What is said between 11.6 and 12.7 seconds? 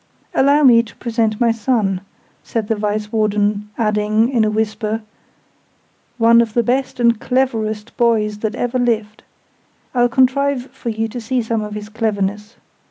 of his cleverness.